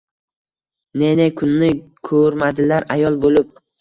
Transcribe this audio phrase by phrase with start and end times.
[1.01, 1.69] Ne ne kunni
[2.09, 3.55] kurmadilar ayol bulib